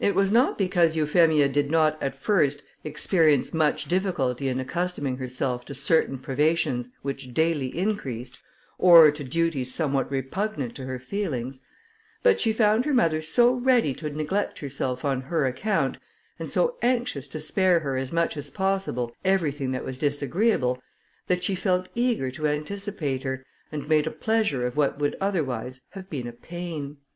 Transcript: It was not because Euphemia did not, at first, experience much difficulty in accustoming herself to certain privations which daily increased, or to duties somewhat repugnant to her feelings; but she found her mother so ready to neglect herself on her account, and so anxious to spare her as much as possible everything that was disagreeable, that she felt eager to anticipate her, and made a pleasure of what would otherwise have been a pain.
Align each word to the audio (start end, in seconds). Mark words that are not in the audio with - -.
It 0.00 0.16
was 0.16 0.32
not 0.32 0.58
because 0.58 0.96
Euphemia 0.96 1.48
did 1.48 1.70
not, 1.70 1.96
at 2.02 2.16
first, 2.16 2.64
experience 2.82 3.54
much 3.54 3.84
difficulty 3.84 4.48
in 4.48 4.58
accustoming 4.58 5.18
herself 5.18 5.64
to 5.66 5.76
certain 5.76 6.18
privations 6.18 6.90
which 7.02 7.32
daily 7.32 7.78
increased, 7.78 8.40
or 8.78 9.12
to 9.12 9.22
duties 9.22 9.72
somewhat 9.72 10.10
repugnant 10.10 10.74
to 10.74 10.86
her 10.86 10.98
feelings; 10.98 11.60
but 12.24 12.40
she 12.40 12.52
found 12.52 12.84
her 12.84 12.92
mother 12.92 13.22
so 13.22 13.52
ready 13.54 13.94
to 13.94 14.10
neglect 14.10 14.58
herself 14.58 15.04
on 15.04 15.20
her 15.20 15.46
account, 15.46 15.98
and 16.40 16.50
so 16.50 16.74
anxious 16.82 17.28
to 17.28 17.38
spare 17.38 17.78
her 17.78 17.96
as 17.96 18.12
much 18.12 18.36
as 18.36 18.50
possible 18.50 19.12
everything 19.24 19.70
that 19.70 19.84
was 19.84 19.98
disagreeable, 19.98 20.82
that 21.28 21.44
she 21.44 21.54
felt 21.54 21.88
eager 21.94 22.32
to 22.32 22.48
anticipate 22.48 23.22
her, 23.22 23.44
and 23.70 23.88
made 23.88 24.08
a 24.08 24.10
pleasure 24.10 24.66
of 24.66 24.76
what 24.76 24.98
would 24.98 25.14
otherwise 25.20 25.80
have 25.90 26.10
been 26.10 26.26
a 26.26 26.32
pain. 26.32 26.96